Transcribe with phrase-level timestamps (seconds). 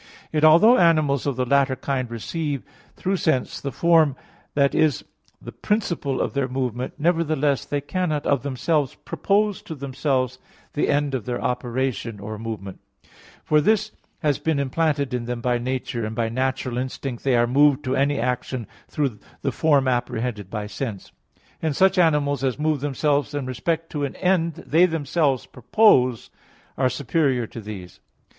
[0.33, 2.63] Yet although animals of the latter kind receive
[2.95, 4.15] through sense the form
[4.55, 5.05] that is
[5.39, 10.39] the principle of their movement, nevertheless they cannot of themselves propose to themselves
[10.73, 12.79] the end of their operation, or movement;
[13.43, 13.91] for this
[14.23, 17.95] has been implanted in them by nature; and by natural instinct they are moved to
[17.95, 21.11] any action through the form apprehended by sense.
[21.61, 26.31] Hence such animals as move themselves in respect to an end they themselves propose
[26.75, 27.99] are superior to these.